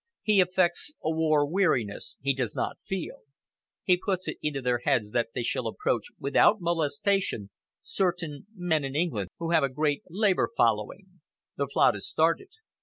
He 0.23 0.41
affects 0.41 0.91
a 1.03 1.11
war 1.11 1.47
weariness 1.47 2.17
he 2.21 2.33
does 2.33 2.55
not 2.55 2.79
feel. 2.87 3.19
He 3.83 3.97
puts 4.03 4.27
it 4.27 4.37
into 4.41 4.59
their 4.59 4.79
heads 4.79 5.11
that 5.11 5.27
they 5.35 5.43
shall 5.43 5.67
approach 5.67 6.05
without 6.17 6.59
molestation 6.59 7.51
certain 7.83 8.47
men 8.55 8.83
in 8.83 8.95
England 8.95 9.29
who 9.37 9.51
have 9.51 9.61
a 9.61 9.69
great 9.69 10.01
Labour 10.09 10.49
following. 10.57 11.21
The 11.55 11.67
plot 11.67 11.95
is 11.95 12.09
started. 12.09 12.49